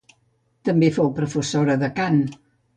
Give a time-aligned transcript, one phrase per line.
[0.69, 2.21] També fou professora de cant.